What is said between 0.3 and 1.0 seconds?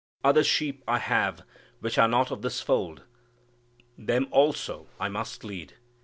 sheep I